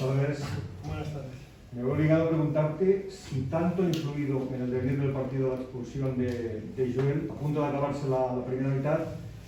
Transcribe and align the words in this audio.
tardes. 0.00 0.38
Buenas 0.86 1.12
tardes. 1.12 1.30
Me 1.72 1.82
he 1.82 1.84
obligado 1.84 2.24
a 2.24 2.28
preguntarte 2.28 3.08
si 3.10 3.42
tanto 3.42 3.82
ha 3.82 3.86
influido 3.86 4.48
en 4.54 4.62
el 4.62 4.70
devenir 4.70 5.00
del 5.00 5.12
partido 5.12 5.50
la 5.50 5.60
expulsión 5.60 6.18
de, 6.18 6.62
de 6.76 6.94
Joel, 6.94 7.28
a 7.30 7.34
punto 7.34 7.60
de 7.60 7.66
acabarse 7.66 8.08
la, 8.08 8.34
la, 8.34 8.44
primera 8.44 8.74
mitad. 8.74 8.98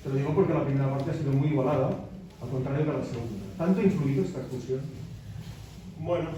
Te 0.02 0.10
lo 0.10 0.14
digo 0.14 0.34
porque 0.34 0.52
la 0.52 0.64
primera 0.64 0.90
parte 0.90 1.10
ha 1.10 1.14
sido 1.14 1.32
muy 1.32 1.48
igualada, 1.48 1.90
al 2.40 2.48
contrario 2.48 2.84
que 2.84 2.98
la 2.98 3.04
segunda. 3.04 3.44
¿Tanto 3.56 3.80
ha 3.80 3.84
influido 3.84 4.24
esta 4.24 4.40
expulsión? 4.40 4.80
Bueno, 5.98 6.28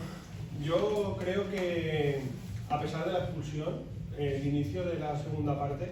yo 0.62 1.16
creo 1.20 1.50
que 1.50 2.20
a 2.70 2.80
pesar 2.80 3.06
de 3.06 3.12
la 3.12 3.18
expulsión, 3.24 3.80
eh, 4.16 4.38
el 4.40 4.46
inicio 4.46 4.84
de 4.84 4.98
la 4.98 5.18
segunda 5.18 5.58
parte, 5.58 5.90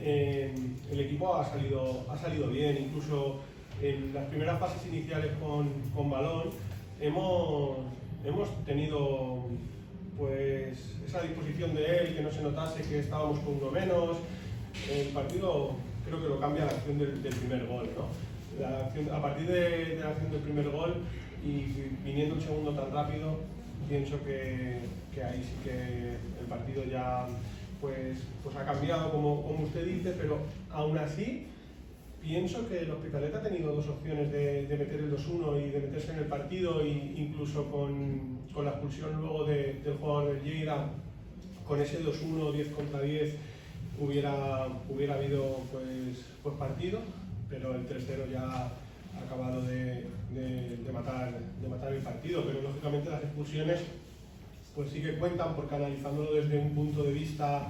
eh, 0.00 0.54
el 0.90 1.00
equipo 1.00 1.36
ha 1.36 1.48
salido, 1.48 2.04
ha 2.10 2.18
salido 2.18 2.48
bien, 2.48 2.76
incluso 2.88 3.40
en 3.80 4.12
las 4.12 4.24
primeras 4.26 4.58
fases 4.58 4.86
iniciales 4.88 5.32
con, 5.40 5.68
con 5.94 6.10
balón 6.10 6.50
hemos, 7.00 7.78
hemos 8.24 8.64
tenido 8.64 9.46
pues 10.16 10.78
esa 11.06 11.22
disposición 11.22 11.74
de 11.74 11.98
él, 11.98 12.16
que 12.16 12.22
no 12.22 12.30
se 12.30 12.42
notase 12.42 12.82
que 12.82 13.00
estábamos 13.00 13.38
con 13.40 13.56
uno 13.56 13.70
menos. 13.70 14.16
El 14.90 15.08
partido 15.08 15.72
creo 16.06 16.22
que 16.22 16.28
lo 16.28 16.40
cambia 16.40 16.64
la 16.66 16.72
acción 16.72 16.98
del, 16.98 17.12
primer 17.12 17.66
gol. 17.66 17.88
¿no? 17.96 18.08
La 18.60 18.86
acción, 18.86 19.10
a 19.10 19.20
partir 19.20 19.46
de, 19.46 19.60
de, 19.86 20.00
la 20.00 20.10
acción 20.10 20.30
del 20.30 20.40
primer 20.40 20.70
gol 20.70 20.94
y 21.44 21.66
viniendo 22.04 22.36
un 22.36 22.40
segundo 22.40 22.72
tan 22.72 22.92
rápido, 22.92 23.38
pienso 23.88 24.22
que, 24.24 24.78
que 25.14 25.22
ahí 25.22 25.42
sí 25.42 25.52
que 25.62 26.16
el 26.40 26.46
partido 26.48 26.84
ya 26.84 27.26
pues, 27.80 28.18
pues 28.42 28.56
ha 28.56 28.64
cambiado 28.64 29.10
como, 29.10 29.42
como 29.42 29.64
usted 29.64 29.84
dice, 29.84 30.14
pero 30.18 30.38
aún 30.70 30.96
así 30.98 31.48
pienso 32.24 32.66
que 32.66 32.80
el 32.80 32.90
Hospitalet 32.90 33.34
ha 33.34 33.42
tenido 33.42 33.74
dos 33.74 33.86
opciones 33.86 34.32
de, 34.32 34.66
meter 34.70 35.00
el 35.00 35.12
2-1 35.12 35.66
y 35.66 35.70
de 35.70 35.80
meterse 35.80 36.12
en 36.12 36.18
el 36.20 36.24
partido, 36.24 36.80
e 36.80 36.88
incluso 36.88 37.70
con, 37.70 38.38
con 38.52 38.64
la 38.64 38.72
expulsión 38.72 39.20
luego 39.20 39.44
de, 39.44 39.74
del 39.84 39.94
jugador 39.98 40.32
del 40.32 40.42
Lleida, 40.42 40.88
con 41.68 41.80
ese 41.80 42.02
2-1, 42.02 42.52
10 42.52 42.68
contra 42.68 43.00
10, 43.02 43.34
hubiera, 44.00 44.66
hubiera 44.88 45.14
habido 45.14 45.60
pues, 45.70 46.24
pues 46.42 46.56
partido, 46.56 47.00
pero 47.50 47.74
el 47.74 47.86
3-0 47.86 48.32
ya 48.32 48.42
ha 48.42 49.24
acabado 49.24 49.62
de, 49.62 50.06
de, 50.34 50.76
de, 50.78 50.92
matar, 50.92 51.38
de 51.60 51.68
matar 51.68 51.92
el 51.92 52.02
partido, 52.02 52.42
pero 52.46 52.62
lógicamente 52.62 53.10
las 53.10 53.22
expulsiones 53.22 53.80
pues 54.74 54.90
sí 54.90 55.00
que 55.00 55.18
cuentan 55.18 55.54
porque 55.54 55.76
analizándolo 55.76 56.34
desde 56.34 56.58
un 56.58 56.74
punto 56.74 57.04
de 57.04 57.12
vista 57.12 57.68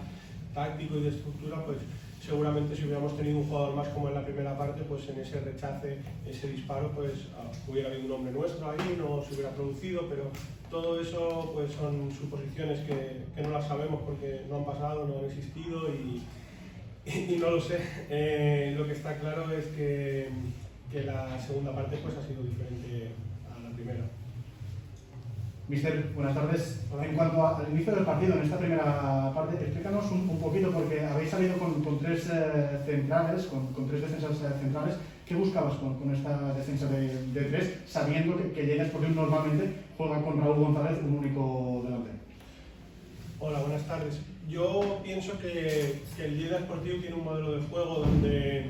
táctico 0.55 0.97
y 0.97 1.03
de 1.03 1.09
estructura, 1.11 1.63
pues 1.67 1.79
seguramente 2.25 2.75
si 2.75 2.85
hubiéramos 2.85 3.17
tenido 3.17 3.39
un 3.39 3.47
jugador 3.47 3.75
más 3.75 3.89
como 3.89 4.09
en 4.09 4.15
la 4.15 4.25
primera 4.25 4.57
parte, 4.57 4.83
pues 4.83 5.07
en 5.09 5.21
ese 5.21 5.41
rechace, 5.41 5.99
ese 6.27 6.49
disparo, 6.49 6.91
pues 6.93 7.13
uh, 7.13 7.71
hubiera 7.71 7.91
habido 7.91 8.07
un 8.07 8.13
hombre 8.13 8.33
nuestro 8.33 8.71
ahí, 8.71 8.97
no 8.99 9.23
se 9.23 9.35
hubiera 9.35 9.51
producido, 9.51 10.09
pero 10.09 10.31
todo 10.71 11.01
eso 11.01 11.51
pues 11.53 11.73
son 11.73 12.11
suposiciones 12.11 12.81
que, 12.81 13.43
no 13.43 13.51
las 13.51 13.69
sabemos 13.69 14.01
porque 14.03 14.43
no 14.49 14.57
han 14.57 14.65
pasado, 14.65 15.07
no 15.07 15.19
han 15.19 15.25
existido 15.27 15.89
y 17.05 17.37
no 17.37 17.51
lo 17.51 17.61
sé. 17.61 17.79
Eh, 18.09 18.75
lo 18.77 18.87
que 18.87 18.93
está 18.93 19.19
claro 19.19 19.53
es 19.53 19.67
que, 19.67 20.31
que 20.91 21.05
la 21.05 21.39
segunda 21.39 21.75
parte 21.75 21.99
pues 21.99 22.17
ha 22.17 22.27
sido 22.27 22.43
diferente 22.43 23.11
a 23.55 23.61
la 23.61 23.71
primera. 23.71 24.05
Mister, 25.67 26.13
buenas 26.15 26.35
tardes. 26.35 26.81
En 27.03 27.17
cuanto 27.17 27.47
al 27.47 27.71
inicio 27.71 27.95
del 27.95 28.05
partido, 28.05 28.35
en 28.35 28.43
esta 28.43 28.59
primera 28.59 29.33
parte, 29.35 29.65
explícanos 29.65 30.11
un, 30.13 30.39
poquito, 30.39 30.71
porque 30.71 31.01
habéis 31.01 31.31
salido 31.31 31.57
con, 31.57 31.99
tres 32.01 32.29
eh, 32.31 32.81
centrales, 32.85 33.47
con, 33.47 33.89
tres 33.89 34.03
defensas 34.03 34.33
eh, 34.43 34.61
centrales. 34.61 34.97
¿Qué 35.25 35.35
buscabas 35.35 35.75
con, 35.79 36.15
esta 36.15 36.53
defensa 36.53 36.87
de, 36.89 37.45
tres, 37.51 37.79
sabiendo 37.87 38.37
que, 38.37 38.53
que 38.53 38.67
Lleida 38.67 38.85
Sportivo 38.85 39.23
normalmente 39.23 39.73
juega 39.97 40.21
con 40.21 40.39
Raúl 40.39 40.65
González, 40.65 40.99
un 41.03 41.19
único 41.19 41.81
delantero? 41.85 42.17
Hola, 43.41 43.61
buenas 43.61 43.87
tardes. 43.87 44.21
Yo 44.47 45.01
pienso 45.03 45.39
que, 45.39 46.03
que 46.15 46.25
el 46.27 46.37
Lleida 46.37 46.59
Sportivo 46.59 47.01
tiene 47.01 47.17
un 47.17 47.25
modelo 47.25 47.53
de 47.53 47.63
juego 47.63 48.01
donde, 48.01 48.67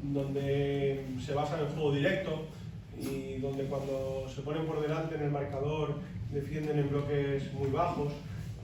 donde 0.00 1.06
se 1.24 1.34
basa 1.34 1.58
en 1.58 1.66
el 1.66 1.72
juego 1.72 1.90
directo 1.90 2.46
y 3.00 3.40
donde 3.40 3.64
cuando 3.64 4.26
se 4.32 4.42
ponen 4.42 4.64
por 4.64 4.80
delante 4.80 5.16
en 5.16 5.22
el 5.22 5.30
marcador 5.30 5.96
defienden 6.32 6.78
en 6.78 6.90
bloques 6.90 7.52
muy 7.54 7.70
bajos 7.70 8.12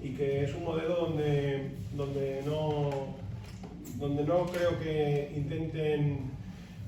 y 0.02 0.10
que 0.10 0.44
es 0.44 0.54
un 0.54 0.64
modelo 0.64 0.96
donde, 0.96 1.70
donde, 1.92 2.42
no, 2.44 3.16
donde 3.98 4.24
no 4.24 4.46
creo 4.46 4.78
que 4.80 5.32
intenten 5.34 6.32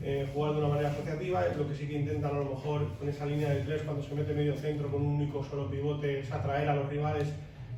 eh, 0.03 0.29
jugar 0.35 0.53
de 0.53 0.59
una 0.59 0.69
manera 0.69 0.91
asociativa, 0.91 1.45
lo 1.57 1.69
que 1.69 1.75
sí 1.75 1.87
que 1.87 1.99
intentan 1.99 2.35
a 2.35 2.39
lo 2.39 2.45
mejor 2.45 2.89
con 2.99 3.09
esa 3.09 3.25
línea 3.25 3.51
de 3.51 3.61
tres 3.63 3.83
cuando 3.83 4.03
se 4.03 4.15
mete 4.15 4.35
medio 4.35 4.57
centro 4.57 4.91
con 4.91 5.03
un 5.03 5.15
único 5.17 5.45
solo 5.45 5.71
pivote 5.71 6.21
es 6.21 6.33
atraer 6.33 6.69
a 6.69 6.77
los 6.77 6.89
rivales 6.89 7.29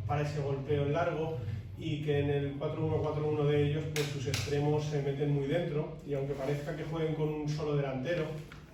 para 0.07 0.23
ese 0.23 0.41
golpeo 0.41 0.87
en 0.87 0.93
largo 0.93 1.37
y 1.79 2.03
que 2.03 2.21
en 2.21 2.31
el 2.31 2.59
4-1-4-1 2.59 3.47
de 3.49 3.63
ellos 3.63 3.85
pues 3.95 4.07
sus 4.07 4.27
extremos 4.27 4.85
se 4.85 5.03
meten 5.03 5.35
muy 5.35 5.47
dentro. 5.47 5.99
Y 6.07 6.15
aunque 6.15 6.33
parezca 6.33 6.75
que 6.75 6.85
jueguen 6.85 7.15
con 7.15 7.29
un 7.29 7.49
solo 7.49 7.77
delantero 7.77 8.25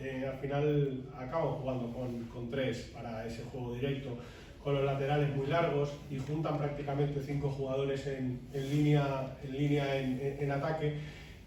eh, 0.03 0.27
al 0.27 0.39
final 0.39 1.05
acaban 1.17 1.55
jugando 1.55 1.93
con, 1.93 2.25
con, 2.25 2.51
tres 2.51 2.91
para 2.93 3.27
ese 3.27 3.45
juego 3.45 3.75
directo, 3.75 4.17
con 4.63 4.75
los 4.75 4.85
laterales 4.85 5.35
muy 5.35 5.47
largos 5.47 5.93
y 6.11 6.19
juntan 6.19 6.59
prácticamente 6.59 7.21
cinco 7.21 7.51
jugadores 7.51 8.07
en, 8.07 8.41
en 8.53 8.71
línea, 8.71 9.37
en, 9.45 9.53
línea 9.53 9.97
en, 9.97 10.37
en, 10.41 10.51
ataque. 10.51 10.95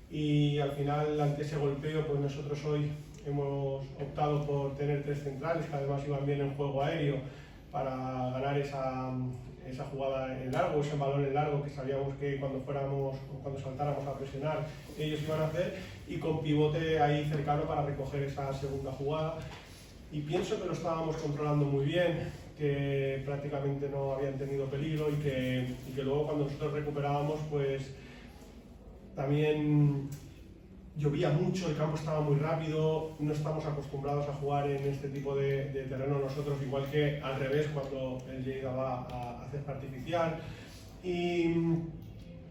Y 0.09 0.59
al 0.59 0.71
final 0.71 1.19
ante 1.19 1.41
ese 1.41 1.57
golpeo 1.57 2.05
pues 2.07 2.19
nosotros 2.19 2.63
hoy 2.65 2.91
hemos 3.25 3.85
optado 3.99 4.45
por 4.45 4.75
tener 4.77 5.03
tres 5.03 5.23
centrales 5.23 5.65
que 5.65 5.75
además 5.75 6.01
iban 6.05 6.25
bien 6.25 6.41
en 6.41 6.55
juego 6.55 6.83
aéreo 6.83 7.17
para 7.75 7.91
ganar 8.31 8.57
esa, 8.57 9.11
esa 9.69 9.83
jugada 9.83 10.41
en 10.41 10.49
largo, 10.49 10.79
ese 10.79 10.95
balón 10.95 11.25
en 11.25 11.33
largo 11.33 11.61
que 11.61 11.69
sabíamos 11.71 12.15
que 12.15 12.37
cuando 12.39 12.61
fuéramos, 12.61 13.17
cuando 13.43 13.59
saltáramos 13.59 14.07
a 14.07 14.17
presionar, 14.17 14.65
ellos 14.97 15.21
iban 15.21 15.41
a 15.41 15.47
hacer, 15.47 15.75
y 16.07 16.15
con 16.15 16.41
pivote 16.41 17.01
ahí 17.01 17.25
cercano 17.25 17.63
para 17.63 17.81
recoger 17.81 18.23
esa 18.23 18.53
segunda 18.53 18.93
jugada. 18.93 19.39
Y 20.09 20.21
pienso 20.21 20.57
que 20.57 20.67
lo 20.67 20.71
estábamos 20.71 21.17
controlando 21.17 21.65
muy 21.65 21.83
bien, 21.83 22.31
que 22.57 23.21
prácticamente 23.25 23.89
no 23.89 24.13
habían 24.13 24.37
tenido 24.37 24.67
peligro 24.67 25.09
y 25.09 25.15
que, 25.15 25.67
y 25.89 25.91
que 25.91 26.01
luego 26.01 26.27
cuando 26.27 26.45
nosotros 26.45 26.71
recuperábamos, 26.71 27.41
pues 27.51 27.93
también 29.17 30.07
llovía 31.05 31.29
mucho, 31.29 31.69
el 31.69 31.77
campo 31.77 31.95
estaba 31.95 32.19
muy 32.19 32.37
rápido, 32.37 33.11
no 33.19 33.31
estamos 33.31 33.63
acostumbrados 33.63 34.27
a 34.27 34.33
jugar 34.33 34.67
en 34.69 34.87
este 34.87 35.09
tipo 35.09 35.35
de, 35.35 35.69
de 35.69 35.83
terreno 35.83 36.17
nosotros, 36.17 36.57
igual 36.63 36.89
que 36.89 37.21
al 37.21 37.39
revés 37.39 37.67
cuando 37.73 38.17
el 38.31 38.43
Lleida 38.43 38.71
va 38.71 39.07
a 39.11 39.43
hacer 39.43 39.61
artificial. 39.67 40.39
Y, 41.03 41.53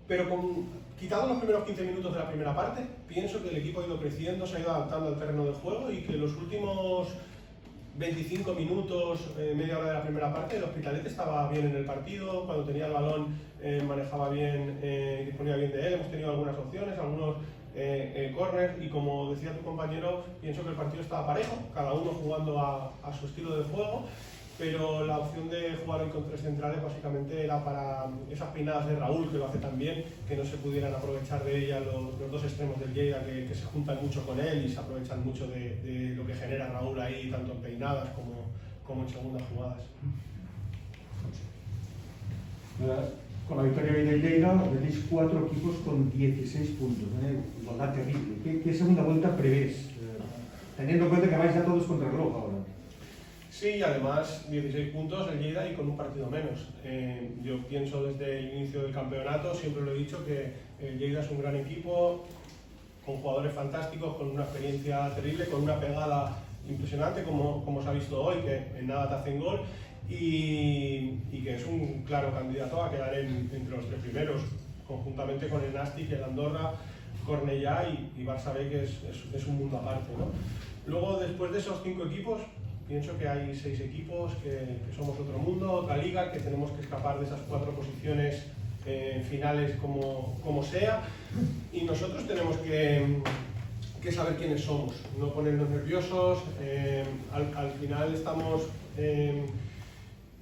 pero 0.06 0.30
con, 0.30 0.66
quitado 0.96 1.28
los 1.28 1.38
primeros 1.38 1.64
15 1.64 1.82
minutos 1.82 2.12
de 2.12 2.18
la 2.20 2.28
primera 2.28 2.54
parte, 2.54 2.82
pienso 3.08 3.42
que 3.42 3.48
el 3.48 3.56
equipo 3.56 3.80
ha 3.80 3.86
ido 3.86 3.98
creciendo, 3.98 4.46
se 4.46 4.56
ha 4.56 4.60
ido 4.60 4.70
adaptando 4.70 5.08
al 5.08 5.18
terreno 5.18 5.46
de 5.46 5.52
juego 5.54 5.90
y 5.90 6.02
que 6.02 6.12
los 6.12 6.36
últimos 6.36 7.08
25 7.96 8.54
minutos, 8.54 9.32
eh, 9.36 9.52
media 9.56 9.78
hora 9.78 9.88
de 9.88 9.94
la 9.94 10.02
primera 10.02 10.32
parte, 10.32 10.58
el 10.58 10.64
Hospitalet 10.64 11.04
estaba 11.06 11.48
bien 11.50 11.66
en 11.66 11.76
el 11.76 11.84
partido, 11.84 12.46
cuando 12.46 12.64
tenía 12.64 12.86
el 12.86 12.92
balón 12.92 13.36
eh, 13.60 13.82
manejaba 13.82 14.30
bien, 14.30 14.78
eh, 14.82 15.24
disponía 15.26 15.56
bien 15.56 15.72
de 15.72 15.86
él, 15.88 15.94
hemos 15.94 16.10
tenido 16.10 16.30
algunas 16.30 16.56
opciones, 16.56 16.96
algunos 16.96 17.36
eh, 17.76 18.32
corner 18.36 18.78
y 18.80 18.88
como 18.88 19.34
decía 19.34 19.56
tu 19.56 19.64
compañero, 19.64 20.24
pienso 20.40 20.62
que 20.62 20.70
el 20.70 20.76
partido 20.76 21.02
estaba 21.02 21.26
parejo, 21.26 21.56
cada 21.74 21.92
uno 21.92 22.12
jugando 22.12 22.58
a, 22.60 22.92
su 23.18 23.26
estilo 23.26 23.56
de 23.56 23.64
juego, 23.64 24.04
pero 24.56 25.04
la 25.04 25.18
opción 25.18 25.50
de 25.50 25.76
jugar 25.84 26.02
hoy 26.02 26.10
con 26.10 26.26
tres 26.28 26.42
centrales 26.42 26.80
básicamente 26.80 27.44
era 27.44 27.64
para 27.64 28.06
esas 28.30 28.48
peinadas 28.50 28.86
de 28.86 28.96
Raúl, 28.96 29.28
que 29.30 29.38
lo 29.38 29.48
hace 29.48 29.58
también, 29.58 30.04
que 30.28 30.36
no 30.36 30.44
se 30.44 30.56
pudieran 30.58 30.94
aprovechar 30.94 31.42
de 31.42 31.64
ella 31.64 31.80
los, 31.80 32.30
dos 32.30 32.44
extremos 32.44 32.78
del 32.78 32.94
Lleida, 32.94 33.24
que, 33.24 33.52
se 33.52 33.64
juntan 33.64 33.98
mucho 34.00 34.24
con 34.24 34.38
él 34.38 34.64
y 34.64 34.68
se 34.68 34.78
aprovechan 34.78 35.24
mucho 35.24 35.48
de, 35.48 35.76
de, 35.80 36.14
lo 36.14 36.24
que 36.24 36.34
genera 36.34 36.68
Raúl 36.68 37.00
ahí, 37.00 37.28
tanto 37.30 37.52
en 37.52 37.58
peinadas 37.58 38.10
como, 38.10 38.46
como 38.86 39.02
en 39.02 39.08
segundas 39.08 39.42
jugadas. 39.52 39.82
Con 43.48 43.58
la 43.58 43.64
victoria 43.64 43.92
de 43.92 44.18
Lleida 44.18 44.54
veréis 44.54 45.04
cuatro 45.10 45.46
equipos 45.46 45.76
con 45.84 46.10
16 46.10 46.70
puntos, 46.78 47.08
¿eh? 47.22 47.36
igualdad 47.60 47.92
terrible. 47.92 48.36
¿Qué, 48.42 48.62
¿Qué, 48.62 48.72
segunda 48.72 49.02
vuelta 49.02 49.36
prevés? 49.36 49.90
Eh, 50.00 50.18
teniendo 50.78 51.04
en 51.04 51.10
cuenta 51.10 51.28
que 51.28 51.36
vais 51.36 51.54
ya 51.54 51.62
todos 51.62 51.84
contra 51.84 52.08
el 52.08 52.16
ahora. 52.16 52.56
Sí, 53.50 53.82
además 53.82 54.50
16 54.50 54.94
puntos 54.94 55.30
el 55.30 55.40
Lleida 55.40 55.70
y 55.70 55.74
con 55.74 55.90
un 55.90 55.96
partido 55.96 56.30
menos. 56.30 56.70
Eh, 56.84 57.32
yo 57.42 57.62
pienso 57.66 58.02
desde 58.04 58.38
el 58.38 58.54
inicio 58.56 58.82
del 58.82 58.92
campeonato, 58.92 59.54
siempre 59.54 59.82
lo 59.82 59.92
he 59.92 59.98
dicho, 59.98 60.24
que 60.24 60.54
el 60.80 60.98
Lleida 60.98 61.20
es 61.20 61.30
un 61.30 61.42
gran 61.42 61.56
equipo, 61.56 62.24
con 63.04 63.18
jugadores 63.18 63.52
fantásticos, 63.52 64.16
con 64.16 64.30
una 64.30 64.44
experiencia 64.44 65.14
terrible, 65.14 65.44
con 65.46 65.64
una 65.64 65.78
pegada 65.78 66.38
impresionante, 66.66 67.22
como, 67.22 67.62
como 67.62 67.82
se 67.82 67.88
ha 67.90 67.92
visto 67.92 68.22
hoy, 68.22 68.36
que 68.40 68.78
en 68.78 68.86
nada 68.86 69.06
te 69.06 69.14
hacen 69.16 69.38
gol 69.38 69.60
y, 70.08 71.18
que 71.44 71.56
es 71.56 71.66
un 71.66 72.02
claro 72.06 72.32
candidato 72.32 72.82
a 72.82 72.90
quedar 72.90 73.14
en, 73.14 73.50
entre 73.52 73.76
los 73.76 73.86
tres 73.86 74.00
primeros, 74.00 74.42
conjuntamente 74.86 75.48
con 75.48 75.62
el 75.62 75.74
Nastic, 75.74 76.10
el 76.12 76.24
Andorra, 76.24 76.72
Cornellá 77.26 77.88
y, 77.88 78.20
y 78.20 78.24
Barça 78.24 78.52
B, 78.54 78.68
que 78.68 78.84
es, 78.84 79.46
un 79.46 79.58
mundo 79.58 79.78
aparte. 79.78 80.12
¿no? 80.18 80.26
Luego, 80.86 81.18
después 81.18 81.52
de 81.52 81.58
esos 81.58 81.82
cinco 81.82 82.06
equipos, 82.06 82.40
Pienso 82.86 83.16
que 83.16 83.26
hay 83.26 83.54
seis 83.56 83.80
equipos, 83.80 84.32
que, 84.42 84.76
somos 84.94 85.18
otro 85.18 85.38
mundo, 85.38 85.72
otra 85.72 85.96
liga, 85.96 86.30
que 86.30 86.38
tenemos 86.38 86.70
que 86.72 86.82
escapar 86.82 87.18
de 87.18 87.24
esas 87.24 87.40
cuatro 87.48 87.72
posiciones 87.72 88.42
eh, 88.84 89.24
finales 89.30 89.76
como, 89.80 90.38
como 90.44 90.62
sea. 90.62 91.00
Y 91.72 91.84
nosotros 91.84 92.26
tenemos 92.26 92.58
que, 92.58 93.22
que 94.02 94.12
saber 94.12 94.36
quiénes 94.36 94.60
somos, 94.60 94.96
no 95.18 95.32
ponernos 95.32 95.70
nerviosos. 95.70 96.40
eh, 96.60 97.04
al, 97.32 97.56
al 97.56 97.70
final 97.70 98.12
estamos... 98.12 98.68
eh, 98.98 99.46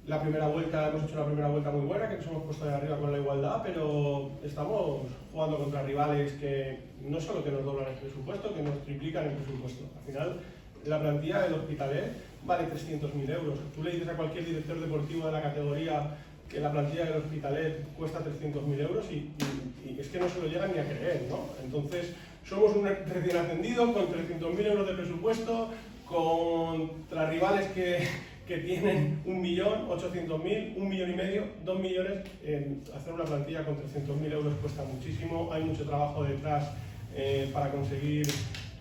la 0.07 0.21
primera 0.21 0.47
vuelta, 0.47 0.89
hemos 0.89 1.03
hecho 1.03 1.13
una 1.15 1.25
primera 1.25 1.47
vuelta 1.47 1.71
muy 1.71 1.85
buena, 1.85 2.09
que 2.09 2.17
nos 2.17 2.27
hemos 2.27 2.43
puesto 2.43 2.65
de 2.65 2.73
arriba 2.73 2.97
con 2.97 3.11
la 3.11 3.17
igualdad, 3.19 3.61
pero 3.63 4.31
estamos 4.43 5.01
jugando 5.31 5.57
contra 5.59 5.83
rivales 5.83 6.33
que 6.33 6.77
no 7.01 7.21
solo 7.21 7.43
que 7.43 7.51
nos 7.51 7.63
doblan 7.63 7.87
el 7.93 7.99
presupuesto, 7.99 8.53
que 8.53 8.61
nos 8.63 8.81
triplican 8.83 9.25
el 9.25 9.31
presupuesto. 9.37 9.85
Al 9.97 10.05
final, 10.05 10.39
la 10.85 10.99
plantilla 10.99 11.41
del 11.43 11.53
Hospitalet 11.53 12.11
vale 12.45 12.67
300.000 12.67 13.29
euros. 13.33 13.59
Tú 13.73 13.81
le 13.83 13.91
dices 13.91 14.09
a 14.09 14.17
cualquier 14.17 14.45
director 14.45 14.77
deportivo 14.81 15.25
de 15.27 15.31
la 15.31 15.41
categoría 15.41 16.17
que 16.49 16.59
la 16.59 16.71
plantilla 16.71 17.05
del 17.05 17.21
Hospitalet 17.21 17.83
cuesta 17.95 18.19
300.000 18.19 18.79
euros 18.81 19.05
y, 19.09 19.13
y- 19.15 19.95
y 19.95 19.99
es 19.99 20.09
que 20.09 20.19
no 20.19 20.27
se 20.27 20.41
lo 20.41 20.47
llegan 20.47 20.73
ni 20.73 20.79
a 20.79 20.83
creer, 20.85 21.23
¿no? 21.29 21.45
Entonces, 21.63 22.13
somos 22.45 22.75
un 22.75 22.85
recién 22.85 23.37
ascendido 23.37 23.93
con 23.93 24.07
300.000 24.07 24.65
euros 24.67 24.85
de 24.87 24.93
presupuesto, 24.95 25.69
contra 26.05 27.29
rivales 27.29 27.67
que, 27.71 28.05
que 28.47 28.57
tienen 28.57 29.21
un 29.25 29.41
millón, 29.41 29.87
800.000, 29.89 30.73
un 30.77 30.89
millón 30.89 31.11
y 31.11 31.15
medio, 31.15 31.43
dos 31.63 31.79
millones. 31.79 32.25
eh, 32.43 32.75
hacer 32.95 33.13
una 33.13 33.23
plantilla 33.23 33.63
con 33.65 33.75
300.000 33.77 34.31
euros 34.33 34.53
cuesta 34.61 34.83
muchísimo, 34.83 35.49
hay 35.53 35.63
mucho 35.63 35.83
trabajo 35.85 36.23
detrás 36.23 36.71
eh, 37.15 37.49
para 37.53 37.71
conseguir 37.71 38.27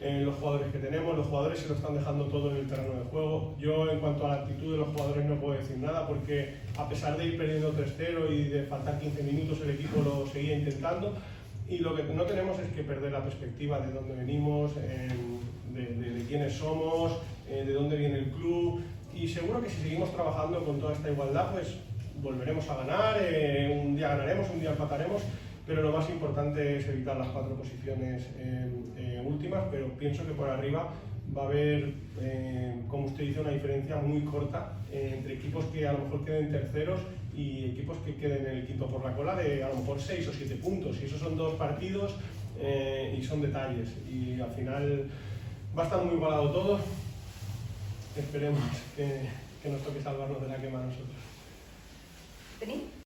eh, 0.00 0.22
los 0.24 0.34
jugadores 0.36 0.72
que 0.72 0.78
tenemos. 0.78 1.16
Los 1.16 1.26
jugadores 1.28 1.60
se 1.60 1.68
lo 1.68 1.74
están 1.76 1.94
dejando 1.94 2.24
todo 2.26 2.50
en 2.50 2.56
el 2.56 2.66
terreno 2.66 2.94
de 2.94 3.04
juego. 3.10 3.54
Yo, 3.60 3.88
en 3.90 4.00
cuanto 4.00 4.26
a 4.26 4.30
la 4.30 4.34
actitud 4.42 4.72
de 4.72 4.78
los 4.78 4.88
jugadores, 4.88 5.24
no 5.26 5.36
puedo 5.36 5.54
decir 5.58 5.78
nada 5.78 6.08
porque, 6.08 6.54
a 6.76 6.88
pesar 6.88 7.16
de 7.16 7.26
ir 7.26 7.36
perdiendo 7.38 7.72
3-0 7.72 8.32
y 8.32 8.44
de 8.48 8.64
faltar 8.64 8.98
15 8.98 9.22
minutos, 9.22 9.60
el 9.62 9.70
equipo 9.70 10.02
lo 10.02 10.26
seguía 10.26 10.58
intentando. 10.58 11.14
Y 11.68 11.78
lo 11.78 11.94
que 11.94 12.02
no 12.02 12.24
tenemos 12.24 12.58
es 12.58 12.68
que 12.72 12.82
perder 12.82 13.12
la 13.12 13.22
perspectiva 13.22 13.78
de 13.78 13.92
dónde 13.92 14.14
venimos, 14.16 14.72
eh, 14.76 15.08
de, 15.72 15.86
de- 15.86 16.10
de 16.18 16.24
quiénes 16.24 16.52
somos, 16.54 17.12
eh, 17.48 17.64
de 17.64 17.72
dónde 17.72 17.96
viene 17.96 18.18
el 18.18 18.26
club. 18.30 18.82
Y 19.14 19.28
seguro 19.28 19.62
que 19.62 19.68
si 19.68 19.82
seguimos 19.82 20.12
trabajando 20.12 20.64
con 20.64 20.78
toda 20.78 20.92
esta 20.92 21.10
igualdad, 21.10 21.52
pues 21.52 21.76
volveremos 22.20 22.68
a 22.68 22.76
ganar, 22.76 23.16
eh, 23.20 23.82
un 23.84 23.96
día 23.96 24.08
ganaremos, 24.08 24.48
un 24.50 24.60
día 24.60 24.70
empataremos, 24.70 25.22
pero 25.66 25.82
lo 25.82 25.92
más 25.92 26.08
importante 26.10 26.76
es 26.76 26.88
evitar 26.88 27.16
las 27.16 27.28
cuatro 27.28 27.54
posiciones 27.54 28.22
eh, 28.36 28.70
eh, 28.96 29.22
últimas, 29.24 29.64
pero 29.70 29.88
pienso 29.98 30.26
que 30.26 30.32
por 30.32 30.48
arriba 30.48 30.88
va 31.36 31.42
a 31.42 31.46
haber, 31.46 31.94
eh, 32.20 32.82
como 32.88 33.06
usted 33.06 33.24
dice, 33.24 33.40
una 33.40 33.50
diferencia 33.50 33.96
muy 33.96 34.22
corta 34.22 34.72
eh, 34.90 35.14
entre 35.16 35.34
equipos 35.34 35.64
que 35.66 35.86
a 35.86 35.92
lo 35.92 36.00
mejor 36.00 36.24
queden 36.24 36.50
terceros 36.50 37.00
y 37.34 37.64
equipos 37.66 37.96
que 38.04 38.14
queden 38.16 38.46
en 38.46 38.58
el 38.58 38.66
quinto 38.66 38.86
por 38.86 39.04
la 39.04 39.14
cola 39.16 39.36
de 39.36 39.64
a 39.64 39.68
lo 39.68 39.76
mejor 39.76 39.98
6 39.98 40.28
o 40.28 40.32
7 40.32 40.56
puntos. 40.56 41.00
Y 41.00 41.06
esos 41.06 41.18
son 41.18 41.36
dos 41.36 41.54
partidos 41.54 42.14
eh, 42.60 43.16
y 43.18 43.22
son 43.22 43.40
detalles. 43.40 43.88
Y 44.10 44.40
al 44.40 44.50
final 44.50 45.08
va 45.76 45.82
a 45.82 45.86
estar 45.86 46.04
muy 46.04 46.14
igualado 46.16 46.50
todo. 46.50 46.80
Esperemos 48.16 48.62
que, 48.94 49.28
nos 49.70 49.82
toque 49.82 50.02
salvarnos 50.02 50.42
de 50.42 50.48
la 50.48 50.60
quema 50.60 50.80
a 50.80 50.82
nosotros. 50.82 51.16